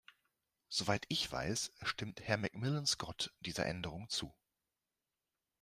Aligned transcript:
Soweit 0.67 1.05
ich 1.09 1.31
weiß, 1.31 1.73
stimmt 1.83 2.21
Herr 2.23 2.37
McMillan-Scott 2.37 3.35
dieser 3.41 3.67
Änderung 3.67 4.09
zu. 4.09 4.33